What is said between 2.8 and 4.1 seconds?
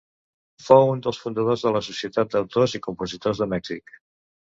Compositors de Mèxic.